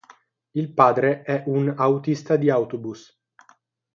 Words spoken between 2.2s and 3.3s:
di autobus.